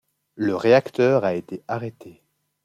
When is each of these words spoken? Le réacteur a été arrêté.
Le 0.33 0.55
réacteur 0.55 1.23
a 1.25 1.35
été 1.35 1.61
arrêté. 1.67 2.23